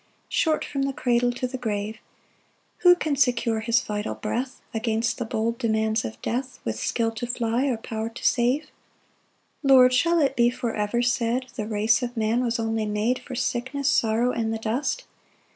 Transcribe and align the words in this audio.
Short 0.29 0.65
from 0.65 0.81
the 0.81 0.93
cradle 0.93 1.31
to 1.33 1.45
the 1.47 1.59
grave: 1.59 1.99
Who 2.79 2.95
can 2.95 3.15
secure 3.15 3.59
his 3.59 3.81
vital 3.81 4.15
breath 4.15 4.59
Against 4.73 5.19
the 5.19 5.25
bold 5.25 5.59
demands 5.59 6.03
of 6.05 6.19
death, 6.23 6.57
With 6.65 6.79
skill 6.79 7.11
to 7.11 7.27
fly, 7.27 7.67
or 7.67 7.77
power 7.77 8.09
to 8.09 8.25
save? 8.25 8.63
2 9.61 9.67
Lord, 9.67 9.93
shall 9.93 10.19
it 10.19 10.35
be 10.35 10.49
for 10.49 10.73
ever 10.73 11.03
said, 11.03 11.49
"The 11.55 11.67
race 11.67 12.01
of 12.01 12.17
man 12.17 12.43
was 12.43 12.57
only 12.59 12.87
made 12.87 13.19
"For 13.19 13.35
sickness, 13.35 13.89
sorrow, 13.89 14.31
and 14.31 14.51
the 14.51 14.57
dust?" 14.57 15.05